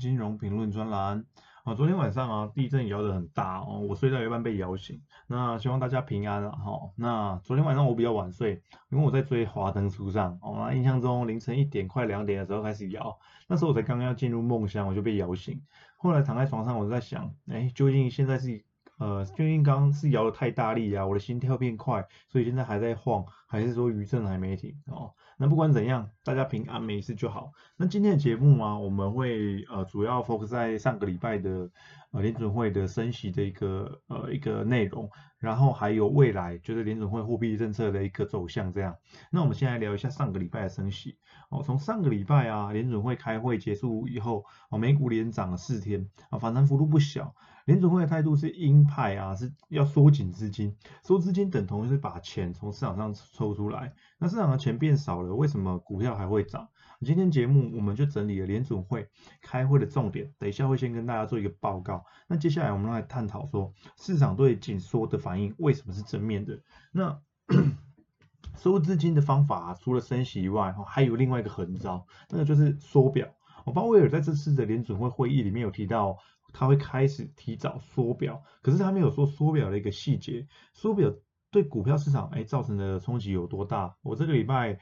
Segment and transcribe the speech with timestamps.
[0.00, 1.24] 金融评论专栏。
[1.62, 4.98] 啊，昨天晚上啊，地震摇得很大哦，我睡到一半被摇醒。
[5.26, 6.90] 那希望大家平安了哈。
[6.96, 10.72] 那昨天晚上我比较晚睡，因为我在追《华灯初上》哦。
[10.72, 13.14] 印象中凌晨一点快两点的时候开始摇，
[13.46, 15.60] 那时候我才刚刚要进入梦乡，我就被摇醒。
[15.98, 18.64] 后来躺在床上，我在想，哎，究竟现在是
[18.96, 25.12] 呃，究竟刚是摇得太大力啊，我的心跳变快，所以现在还在晃，还是说余震还没停哦？
[25.42, 27.50] 那不管怎样，大家平安没事就好。
[27.78, 31.70] 那今天的节目啊，我们会呃主要 focus 在上个礼拜的
[32.10, 38.94] 呃联准会的升息的一个呃一个内容，然后还有未来就是联准会货币政策的一个走向这样。
[39.30, 41.16] 那我们先来聊一下上个礼拜的升息
[41.48, 41.62] 哦。
[41.64, 47.34] 从上个礼拜啊联准会开会结束以后，哦美股连涨了四天啊，反弹幅度不小。
[47.66, 50.74] 联准会的态度是鹰派啊，是要缩紧资金，
[51.06, 53.92] 收资金等同于是把钱从市场上抽出来。
[54.18, 56.68] 那市场的钱变少了，为什么股票还会涨？
[57.04, 59.08] 今天节目我们就整理了联准会
[59.40, 62.04] 开会的重点，等一下会先跟大家做一个报告。
[62.28, 66.60] 那接下来我们来探讨说，市场对紧缩的反应为什么是正面的？
[66.92, 67.20] 那
[68.58, 73.28] 收资金的方法除了升息以外，还有另外一个横招，那个就是缩表。
[73.64, 76.18] 我鲍威尔在这次的联准会会议里面有提到，
[76.52, 81.12] 他会开始提早缩表，可是他没有说缩表的一个细节，缩表。
[81.52, 83.96] 对股票市场哎造成的冲击有多大？
[84.02, 84.78] 我这个礼拜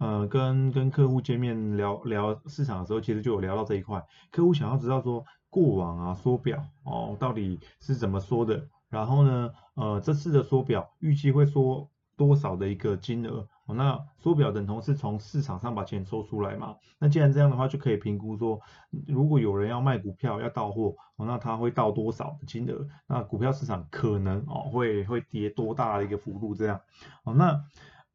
[0.00, 4.02] 呃跟跟客户见面聊聊市场的时候，其实就有聊到这一块。
[4.32, 13.46] 客户想要知道说过往啊缩表哦到底是怎么缩的，然后呢呃这次的缩表预计会缩多少的一个金额？
[13.66, 16.74] 那缩表等同是从市场上把钱抽出来嘛？
[16.98, 18.58] 那既然这样的话，就可以评估说，
[19.06, 22.88] 如果有人要卖股票要到货，那他会到多少的金额？
[23.06, 26.54] 那股票市场可能哦会会跌多大的一个幅度？
[26.54, 26.80] 这样
[27.22, 27.62] 哦那。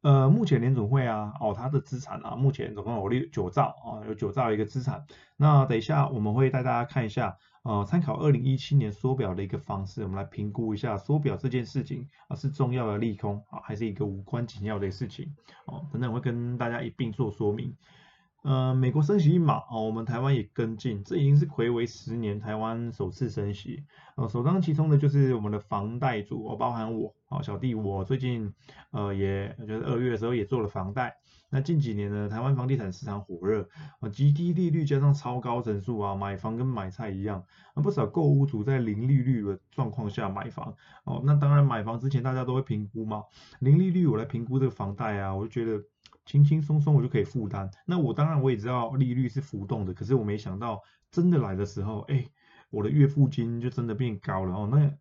[0.05, 5.03] 呃，目前联总会啊，哦，它的资产啊，目前总共有六九兆啊，有九兆一个资产。
[5.35, 15.27] 那等一下我们会带大家看一下，呃，参考二零一七年缩表的一个方式，我们来评估一下缩表这件事情啊是重要的利空啊，还是一个无关紧要的事情
[15.65, 17.75] 哦，等等会跟大家一并做说明。
[18.45, 23.83] 呃，美国升息一码哦，我们台湾也跟进，这已经是魁违十年台湾首次升息，
[24.17, 28.53] 呃，首当其冲的就是我们的房贷族，哦，包含我，哦，小弟我最近，
[28.91, 31.15] 呃，也就是二月的时候也做了房贷，
[31.49, 33.67] 那近几年呢，台湾房地产市场火热，
[33.99, 37.43] 啊，极低利率加上超高整数啊，买房跟买菜一样，
[37.75, 40.75] 那，不少购物族在零利率的状况下买房，
[41.05, 43.23] 哦，那当然买房之前大家都会评估嘛，
[43.57, 45.83] 零利率我来评估这个房贷啊，我就觉得。
[46.25, 50.81] 轻轻松松我就可以负担，那我当然我也知道利率是浮动的，可是我没想到
[51.11, 52.25] 真的来的时候，哎，
[52.71, 54.69] 我的月付金就真的变高了哦。
[54.71, 54.91] 那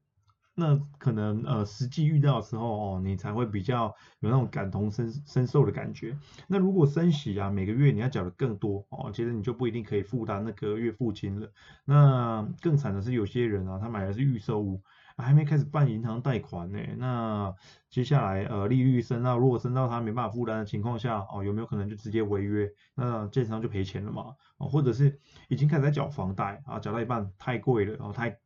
[0.56, 3.86] 那可能呃实际遇到的时候哦，你才会比较
[4.20, 6.16] 有那种感同身身受的感觉。
[6.46, 11.50] 那如果升息啊，每个月你要缴的更多哦，其实你就不一定可以负担那个月付金了。
[11.84, 14.80] 那更惨的是有些人啊，他买的是预售屋。
[15.16, 17.54] 还没开始办银行贷款呢，那
[17.88, 22.68] 接下来呃利率升到，如果升到他没办法负担的情况下，哦有没有可能就直接违约？
[22.94, 24.34] 那建商就赔钱了嘛？
[24.58, 28.36] 哦或者是已经开始在缴房贷啊，缴到一半太贵了，哦太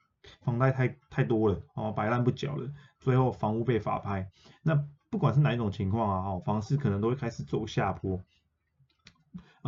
[0.43, 4.29] 房贷太太多了，哦摆烂不缴了，最后房屋被法拍。
[4.63, 4.79] 那
[5.11, 8.21] 不管是哪一种情况啊，哦房市可能都会开始走下坡。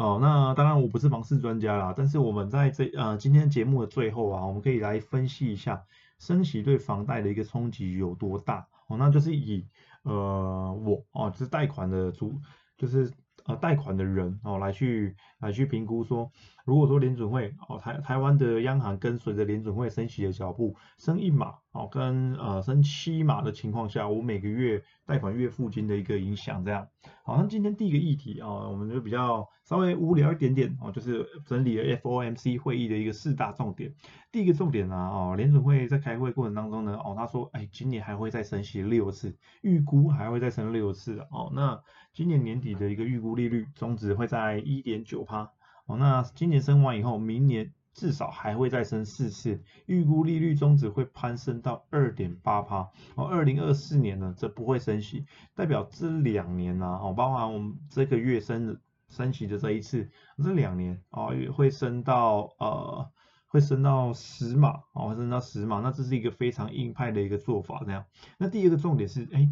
[0.01, 5.85] 哦那当然我不是房市专家啦，但是我们在这呃今天节目的最后啊，我们可以来分析一下。
[6.19, 8.67] 升息对房贷的一个冲击有多大？
[8.89, 9.67] 哦，那就是以
[10.05, 12.41] 呃我哦，就是贷款的主，
[12.79, 13.13] 就是
[13.45, 16.31] 呃贷款的人哦来去来去评估说，
[16.71, 26.87] 如果说联准会哦台台湾的央行跟随着联准会升息的脚步升一码哦跟呃升七码的情况下，我每个月贷款月付金的一个影响这样。
[27.25, 33.93] 好，那今天第一个议题啊，我们就比较稍微无聊一点点哦，就是整理了 FOMC 会议的一个四大重点。
[34.31, 41.51] 第一个重点呢，哦，联准会在开会过程当中呢，哦，他说，哎，今年还会再升息六次，预估还会再升六次哦。
[41.53, 45.51] 那今年年底的一个预估利率中值会在一点九趴，
[45.91, 58.79] 哦，那今年升完以后，明年至少还会再升四次，预估利率中值会攀升到二点八趴，哦，二零二四年呢，则不会升息，代表这两年呢，哦，包含我们这个月升
[59.09, 60.09] 升息的这一次，
[60.43, 63.11] 这两年哦，也会升到呃。
[63.53, 68.05] 会升到十码，哦，升到十码，那这是一个非常硬派的一个做法，这样。
[68.39, 69.49] 那第二个重点是，哎，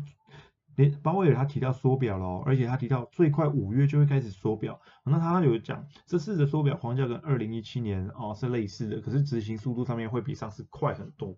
[0.78, 11.36] 连鲍威尔他提到缩表了，而且他提到最快五月就会开始缩表，那他有讲这次的缩表框架跟二零一七年哦是类似的，可是执行速度上面会比上次快很多。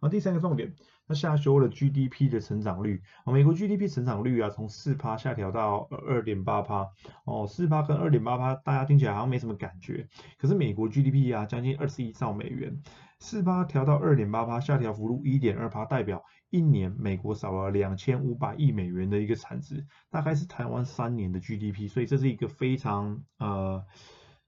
[0.00, 0.74] 啊，第三个重点，
[1.06, 3.00] 它下修了 GDP 的成长率。
[3.26, 6.88] 美国 GDP 成长率啊，从四趴下调到二点八趴。
[7.26, 10.08] 哦，四趴跟二点八趴，大家听起来好像没什么感觉。
[10.38, 12.82] 可是美国 GDP 啊，将近二十一兆美元，
[13.18, 21.88] 四趴调到二点八趴，下调幅度一点二趴，代表一年美国少了两千五百亿美元的一个产值，大概是台湾三年的 GDP。
[21.88, 23.84] 所以这是一个非常呃。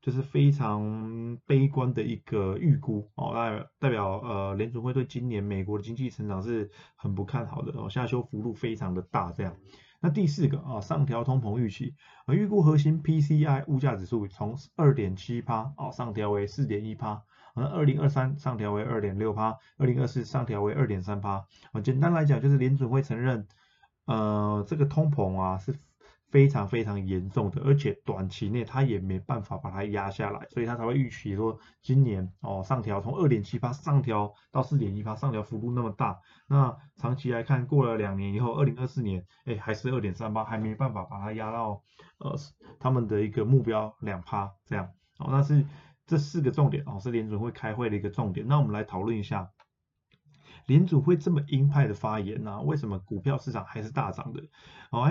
[0.04, 9.54] 就是非常悲观的一个预估哦，代代表呃联储会对今年美国的经济成长是很不看好的哦，下修幅度非常的大这样。
[10.00, 11.94] 那第四个啊，上调通膨预期，
[12.26, 17.22] 预估核心 PCI 物价指数从二点七趴哦上调为四点一趴，
[17.54, 21.44] 那二零二三上调为二点六趴，二零二四上调为二点三趴。
[21.72, 23.46] 啊简单来讲就是联储会承认
[24.06, 25.74] 呃这个通膨啊是。
[26.32, 36.18] 非常非常严重的，而且短期内他也没办法把它压下来，所以他才会预期说今年哦上调从二点七八上调到四点一八，上调幅度那么大。
[36.48, 41.82] 那长期来看，过了两年以后，二零二四年，哎还是二点三八，还没办法把它压到
[42.16, 42.34] 呃
[42.80, 44.88] 他们的一个目标两趴这样。
[45.18, 45.62] 哦，那是
[46.12, 48.46] 这四个重点哦，是联准会开会的一个重点。
[48.46, 49.50] 那我们来讨论一下。
[50.66, 52.60] 联储会这么鹰派的发言呢？
[52.60, 54.42] 为什么股票市场还是大涨的？
[54.90, 55.10] 哦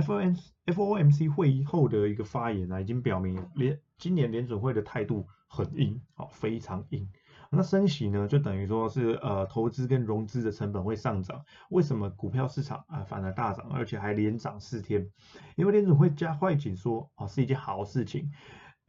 [0.68, 7.10] ，FOMC 会议后的一个发言呢，已经表明联今年联储会的态度很鹰，哦，非常鹰。
[7.50, 11.44] 那升息呢，就等于说是呃投资跟融资的成本会上涨。
[11.70, 15.10] 为什么股票市场啊反而大涨，而且还连涨四天？
[15.56, 18.32] 因为联储会加快紧缩，哦，是一件好事情。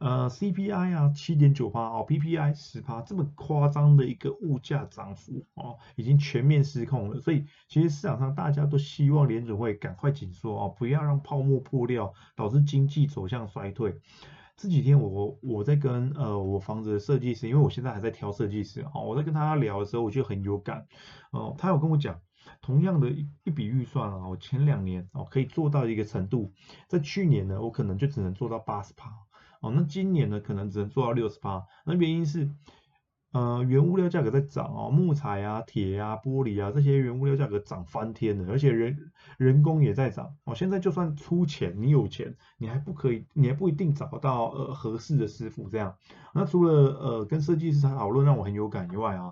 [0.03, 7.21] 呃，CPI 啊，七点九趴哦，PPI 十趴，这么夸张的一个物价涨幅哦，已经全面失控了。
[7.21, 13.97] 所以其实市场上大家都希望联准会赶快紧缩哦，不要让泡沫破掉，导致经济走向衰退。
[14.57, 20.85] 这几天我我在跟呃我房子的设计师，因为我现在还在挑设计师哦，我在跟他聊的时候，我就很有感
[21.31, 22.19] 哦，他有跟我讲，
[22.61, 26.51] 同样的一一笔预算啊，我前两年哦可以做到一个程度，
[26.89, 29.09] 在去年呢，我可能就只能做到八十趴。
[29.63, 31.63] 哦，那今年呢，可能只能做到六十八。
[31.85, 32.49] 那原因是，
[33.31, 38.97] 呃，原物料价格在涨哦，木材啊、铁啊、玻璃啊这些原物料价格涨翻天了，而且人
[39.37, 40.35] 人工也在涨。
[40.43, 45.95] 哦，现在就算出钱，你有钱，你还不可以，你还不一定找到呃合适的师傅这样。
[46.33, 49.31] 那除了呃跟设计师他讨论让我很有感以外啊。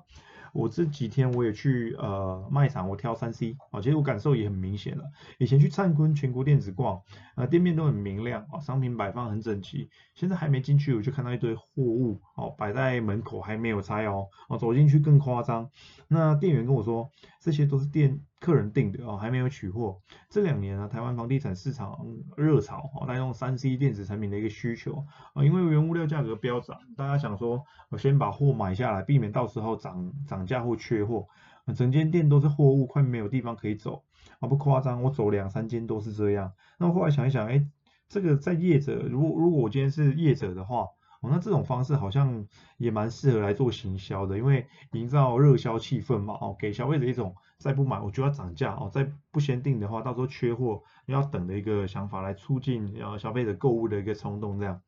[0.54, 5.04] 我这几天我也去呃卖场，我挑三 C 啊，其实我感受也很明显了。
[5.38, 7.02] 以前去灿坤全国电子逛，
[7.36, 9.90] 啊店面都很明亮啊，商品摆放很整齐。
[10.16, 15.70] 现在还没进去，我就看到一堆货物哦摆在门口还没有拆哦，哦走进去更夸张。
[16.08, 17.10] 那店员跟我说，
[17.40, 19.98] 这些都是店客人订的哦，还没有取货。
[20.30, 21.98] 这两年呢，台湾房地产市场
[22.36, 30.42] 热潮哦，带动三 C 电子产品的一个需求啊，因为原物料价格飙涨，大家想说我先把货买下来，避免到时候涨涨。
[30.42, 31.28] 价或缺货，
[31.76, 34.04] 整间店都是货物，快没有地方可以走
[34.40, 34.50] 啊！
[34.50, 36.52] 不夸张，我走两三间都是这样。
[36.80, 37.64] 那我后来想一想，哎，
[38.10, 40.88] 这个在业者，如果如果我今天是业者的话，
[41.22, 42.46] 哦，那这种方式好像
[42.78, 54.82] 也蛮适合来做行销的，因为营造热销气氛嘛，哦，给消费者一种再不买我就要涨价哦，再不先定的话，到时候缺货要等的一个想法，来促进呃消费者购物的一个冲动，这样。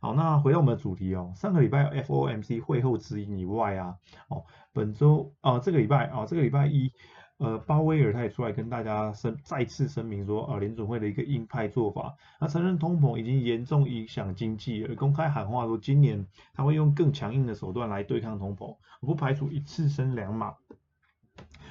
[0.00, 3.94] 好，那回到我们的主题哦，上个礼拜 FOMC 会后指引以外啊，
[4.28, 6.90] 哦，本周啊这个礼拜啊这个礼拜一，
[7.36, 20.54] 呃鲍威尔他也出来跟大家声再次声明说啊联准会的一个鹰派做法，他承认通膨已经严重影响经济，而公开喊话说今年他会用更强硬的手段来对抗通膨，不排除一次升两码。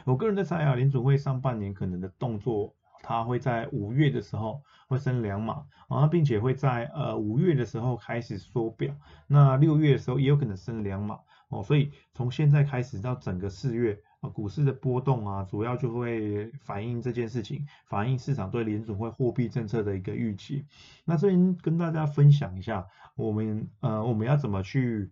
[0.09, 2.75] 我个人在猜啊联准会上半年可能的动作。
[3.01, 8.93] 它会在五月的时候会升两码，啊，并且会在呃五月的时候开始缩表，
[9.25, 20.65] 那六月的时候也有可能升两码，哦，所以从现在开始到整个四月啊，股市的波动啊，主要就会反映这件事情，反映市场对联储会货币政策的一个预期。
[21.05, 22.85] 那这边跟大家分享一下，
[23.15, 25.09] 我们呃我们要怎么去。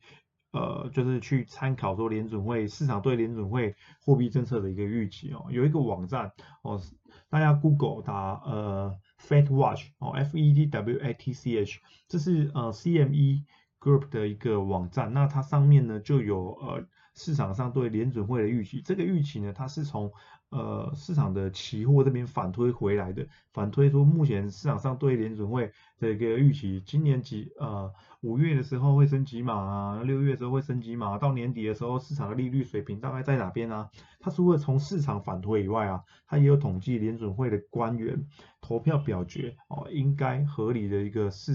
[0.58, 6.32] 呃，就是去参考说联准会市场对联准会货币政策的一个预期哦，有一个网站
[6.64, 6.82] 哦，
[7.30, 13.46] 大家 Google 打呃 Fed Watch 哦，F E D W A T C H，这是呃 C M E
[13.80, 16.84] Group 的一个网站，那它上面呢就有呃
[17.14, 20.12] 市场上对联准会的预期，这个预期呢它是从
[20.50, 27.94] 呃市场的期货这边反推回来的，反推说目前市场上对联准会的一个预期，今年几呃。
[28.22, 30.02] 五月的时候会升几码啊？
[30.04, 31.20] 六月的时候会升几码？
[31.20, 33.88] 到年底的时候，市场的利率水平大概在哪边啊？
[34.20, 38.26] 它除了从市场反推以外啊，它也有统计联准会的官员
[38.60, 41.54] 投票表决哦，应该合理的一个市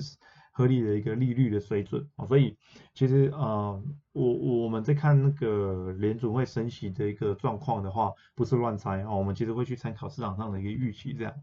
[0.54, 2.56] 合理的一个利率的水准哦，所以
[2.94, 3.82] 其实呃，
[4.12, 11.34] 我我们在看那个联储会升息的一个状况的话，不是乱猜哦，我们其实会去参考市场上的一个预期这样。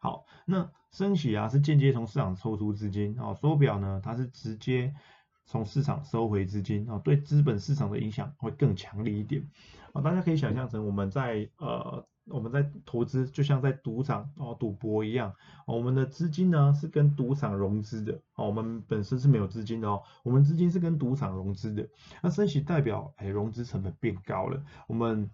[0.00, 4.94] 好，那升息啊是间接从市场抽出资金哦，缩表呢它是直接
[5.44, 9.44] 从市场收回资金哦，对资本市场的影响会更强烈一点
[9.92, 12.06] 啊，大家可以想象成我们在呃。
[12.26, 15.34] 我们在投资就像在赌场哦，赌博一样，
[15.66, 21.88] 我们的资金呢是跟赌场融资的哦，我们本身是没有资金的哦，我们资金是跟赌场融资的。
[22.22, 25.30] 那升息代表哎融资成本变高了，我们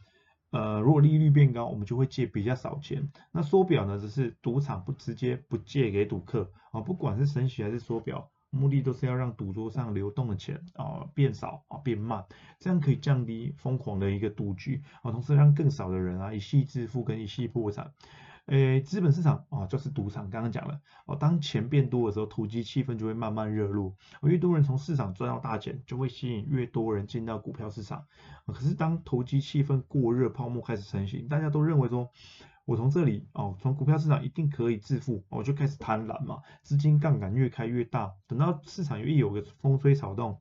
[0.51, 3.11] 呃如果利率变高，我们就会借比较少钱。
[3.33, 8.31] 那缩表呢，只是赌场不直接不借给赌客啊，不管是升息还是缩表。
[8.51, 12.25] 目的都是要让赌桌上流动的钱啊变少啊变慢，
[12.59, 17.93] 这样可以降低疯狂的一个赌局啊，同时让更少的人啊一夕致富跟一夕破产。
[18.49, 28.05] 诶，资本市场啊就是赌场，刚刚讲了哦，当钱变多的时候，投机气氛就会慢慢热络，越多人从市场赚到大钱，就会吸引越多人进到股票市场。
[28.47, 32.11] 可是当投机气氛过热，泡沫开始成型，大家都认为说。
[32.65, 40.39] 我从这里哦，从股票市场一定可以致富，我就开始贪婪嘛，资金杠杆越开越大，等到市场一有个风吹草动，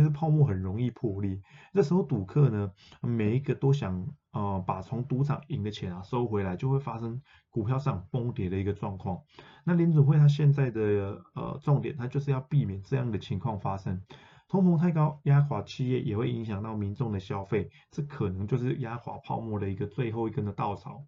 [0.00, 1.38] 那是泡沫很容易破裂。
[1.74, 9.20] 这时候赌客呢，每一个都想呃把从赌场赢的钱啊收回来，就会发生股票市场崩跌的一个状况。
[9.62, 14.00] 那联储会它现在的呃重点，它就是要避免这样的情况发生。
[14.48, 21.04] 通膨太高，压垮企业，也会影响到民众的消费，这可能就是压垮泡沫的一个最后一根的稻草。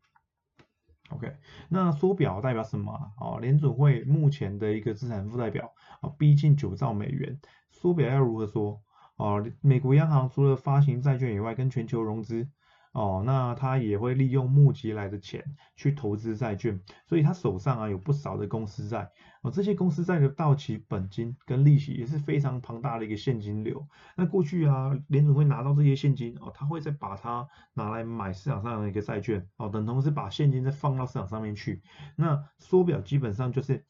[1.14, 1.37] OK，
[1.69, 3.12] 那缩表代表什么？
[3.19, 7.38] 哦，联准会目前的一个资产负债表啊，逼近九兆美元，
[7.71, 8.81] 缩表要如何缩？
[9.16, 12.49] 哦，美国央行除了发行债券以外，跟全球融资。
[12.92, 15.42] 哦，那他也会利用募集来的钱
[15.76, 19.11] 去投资债券，所以他手上啊有不少的公司债，
[19.42, 23.87] 哦，这些公司债的到期本金跟利息也是非常庞大的一个现金流。
[24.16, 31.82] 那过去啊，联储会拿到这些现金，哦，他会再把它拿来买市场上的一个债券，哦，等同是把现金再放到市场上面去。
[32.16, 33.84] 那缩表基本上就是。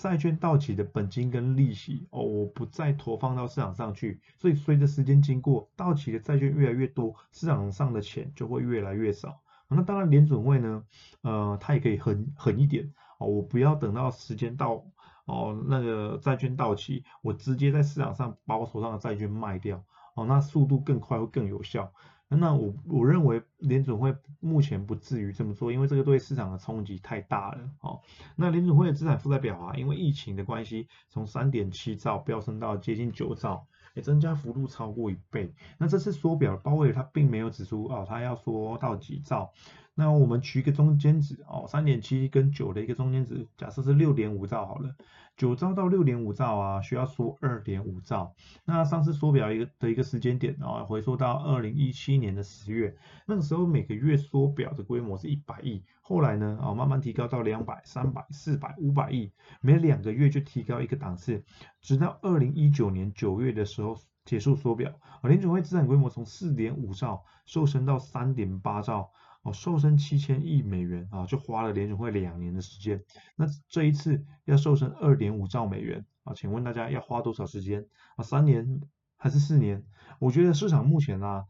[0.00, 9.42] 债券到期的本金跟利息哦，我不再投放到市场上去，所以随着时间经过，到期的债券越来越多，市场上的钱就会越来越少。
[9.68, 10.82] 那当然，联准会呢，
[11.20, 14.82] 呃，它也可以狠狠一点哦，我不要等到时间到
[15.26, 21.92] 哦，那个债券到期，我直接在市场上把我手上的债券卖掉哦，那速度更快会更有效。
[22.36, 27.70] 那我我认为联准会目前不至于这么做，因为这个对市场的冲击太大了。
[27.80, 28.00] 哦，
[28.36, 35.52] 那联准会的资产负债表啊，因为疫情的关系，从三点七兆飙升到接近九兆，也，增加幅度超过一倍。
[35.76, 39.52] 那这次缩表，鲍威尔他并没有指出哦，他要缩到几兆。
[39.94, 44.94] 那我们取一个中间值哦，三点七跟九的一个中间值，假设是六点五兆好了。
[45.36, 48.34] 九兆到六点五兆啊，需要缩二点五兆。
[48.66, 52.94] 那上次缩表一个的一个时间点啊，回缩到二零一七年的十月，
[53.26, 55.82] 那个时候每个月缩表的规模是一百亿。
[56.02, 59.32] 后来呢啊，慢慢提高到两百、三百、四百、五百亿，
[59.62, 61.42] 每两个月就提高一个档次，
[61.80, 64.92] 直到二零一九年九月的时候结束缩表。
[65.22, 69.10] 而，联准会资产规模从四点五兆瘦身到三点八兆。
[69.42, 73.02] 哦，瘦身七千亿美元啊，就花了联储会两年的时间。
[73.36, 78.22] 那这一次要瘦身二点五兆美元啊，请问大家要花多少时间啊？
[78.22, 78.82] 三年
[79.16, 79.82] 还是四年？
[80.18, 81.44] 我觉得市场目前啊，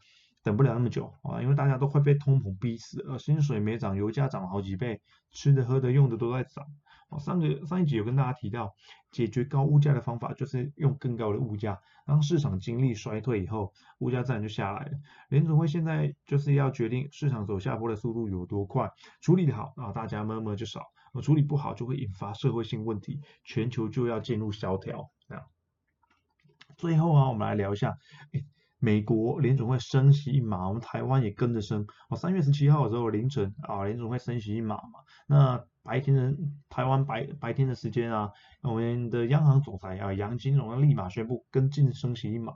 [0.44, 5.00] 等不了那么久啊，因为大家都快被通膨逼死了，薪水没涨，油价涨了好几倍，
[5.32, 6.66] 吃的喝的用的都在涨。
[7.18, 8.74] 上个上一集有跟大家提到，
[9.10, 11.80] 解决高物价的方法就是用更高的物价。
[12.06, 14.92] 当市场经历衰退以后，物价自然就下来了。
[15.28, 18.90] 联总会现在就是要决定市场走下坡的速度有多快，
[19.20, 20.80] 处理好啊，大家闷闷就少；
[21.22, 25.10] 处理不好就会引发社会性问题，全球就要进入萧条。
[25.28, 25.46] 啊，
[26.76, 27.96] 最后啊，我们来聊一下，
[28.80, 31.86] 美国联总会升息一码，我们台湾也跟着升。
[32.08, 35.64] 哦，三月十七号的时候凌晨啊，联总会升息一码嘛，那。
[35.82, 36.36] 白天的
[36.68, 42.52] 台湾白白天的时间啊，我们的央行总裁啊杨金龙立马宣布跟进升息一码。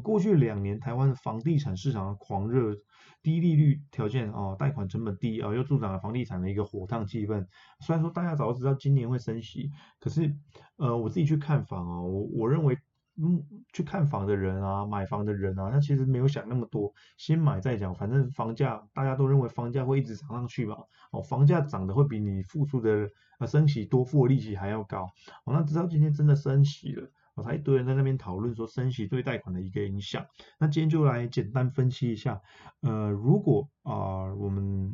[0.00, 2.76] 过去两年台湾的房地产市场狂热，
[3.20, 7.44] 低利率条件啊，贷款成本低啊，又助长了房地产的一个火烫气氛。
[7.80, 10.32] 虽然说大家早就知道今年会升息，可是
[10.76, 12.78] 呃我自己去看房啊，我我认为。
[13.20, 20.76] 嗯，去看房的人啊，买房的人啊，他其实没有想那么多，先买再讲，反正房价大家都认为房价会一直涨上去嘛，
[21.10, 23.10] 哦，房价涨的会比你付出的
[23.40, 25.10] 呃升息多付的利息还要高，
[25.44, 30.24] 哦，那直到今天真的升息了，我才一堆人在那边讨论说升息对贷款的一个影响，
[30.56, 32.40] 那今天就来简单分析一下，
[32.82, 34.92] 呃，如果啊我们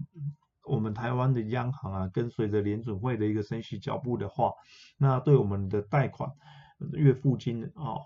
[0.64, 4.50] 我们台湾的央行啊跟随着联准会的一个升息脚步的话，
[4.96, 6.30] 那对我们的贷款。
[6.92, 8.00] 月付金哦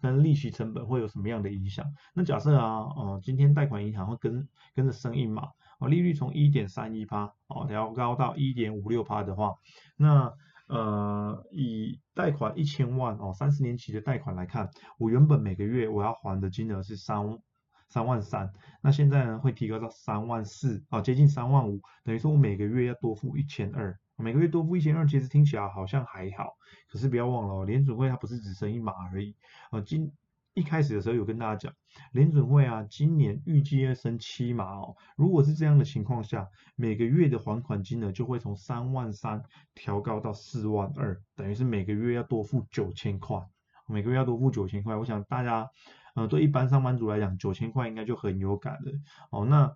[0.00, 1.84] 跟利息成本会有什么样的影响？
[2.14, 9.54] 那假设啊，呃，今天贷款银行会跟跟着升一码，哦，利率从一点三一趴哦调高到一点五六趴的话，
[9.96, 10.32] 那
[10.68, 17.38] 呃以贷款一千万哦三十年期的贷款来看，我原本每个月我要还的金额是三。
[17.88, 18.52] 三万三，
[18.82, 26.56] 那现在呢会提高到三万四，啊，接近三万五，等于说我每个月要多付一千二，每个月多付一千二，其实听起来好像还好，
[26.88, 29.36] 可是不要忘了哦，联准会它不是只升一码而已，
[29.70, 30.10] 啊，今
[30.54, 31.72] 一开始的时候有跟大家讲，
[32.10, 39.42] 联准会啊，今年预计要升七码哦，如果是这样的情况下，每个月的还款金额就会从三万三
[39.74, 43.40] 调高到四万二，等于是每个月要多付九千块，
[43.86, 45.70] 每个月要多付九千块，我想大家。
[46.16, 48.92] 呃，对一般上班族来讲，九千块应该就很有感了。
[49.30, 49.72] 哦，那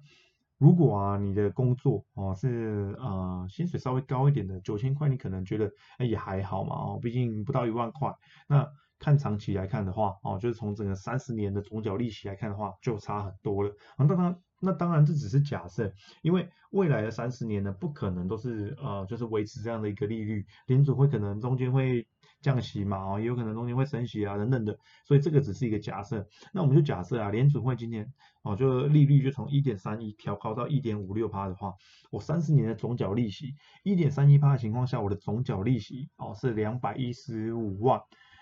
[0.56, 8.10] 如果啊，你的工作哦是呃薪水稍微高一点的，九千块你可能觉得哎也还好嘛哦，毕竟不到一万块。
[8.48, 8.66] 那
[8.98, 13.70] 看长期来看的话，哦，就是从整个三十年的总缴利息来看的话，就差很多了。
[13.98, 15.92] 那当然，那当然这只是假设，
[16.22, 22.06] 因为未来的三十年呢，不可能都是呃就是维持这样的一个利率，联储会可能中间会。
[22.40, 26.26] 降息嘛，哦，也有可能中间会升息啊，等等的，所以这个只是一个假设。
[26.54, 28.10] 那我们就假设啊，联储会今年
[28.42, 31.74] 哦，就利率就从一点三一调高到一点五六趴的话，
[32.10, 33.54] 我三十年的总缴利息
[33.84, 38.00] 一点三一趴的情况下，我的总缴利息哦是两百一十五万。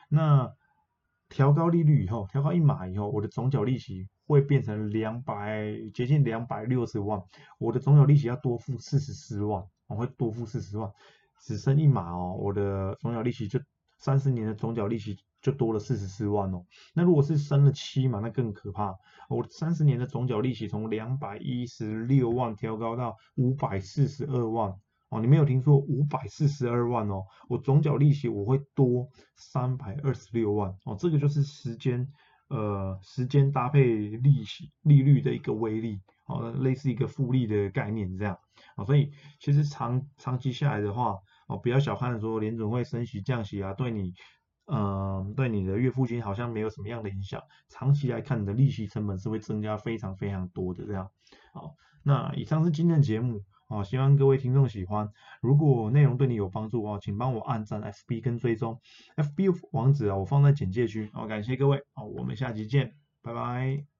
[0.09, 0.49] 那
[1.28, 7.21] 调高利率以后，调高一码以后，我的总缴利息会变成两百接近两百六十万，
[7.59, 10.88] 我的总缴利息要多付四十四万，我会多付四十万，
[11.40, 13.59] 只剩一码哦，我的总缴利息就。
[13.99, 16.64] 三十年的总缴利息就多了四十四万哦，
[16.95, 18.95] 那如果是升了七嘛，那更可怕。
[19.28, 24.73] 我三十年的总缴利息从两百一十六万调高到五百四十二万。
[25.11, 30.75] 哦，你没有听说，五百四十二万哦，我总缴利息我会多三百二十六万。
[30.85, 32.07] 哦，这个就是时间
[32.49, 36.01] 呃时间搭配利息利率的一个威力。
[36.27, 38.38] 哦，类似一个复利的概念这样。
[38.77, 41.16] 啊，所以其实长长期下来的话。
[41.48, 44.12] 哦，不要小看说联准会升息降息啊，对你，
[44.66, 47.42] 嗯，对你的月付金好像没有什么样的影响。
[47.68, 51.11] 长期来看，你的利息成本是会增加非常非常多的这样。
[51.52, 55.11] 好，那以上是今天的节目，哦，希望各位听众喜欢。
[55.40, 58.78] 如果内容对你有帮助哦，请帮我按赞、FB 跟追踪。
[59.16, 61.11] FB 网址啊，我放在简介区。
[61.12, 63.97] 好，感谢各位，好，我们下期见，拜拜。